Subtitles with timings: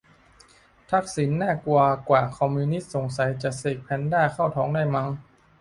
[0.91, 5.07] 'ทักษิณ น่ากลัวกว่า คอมมิวนิสต์' สงสัยจะเสกแพนด้าเข้าท้องได้มั้ง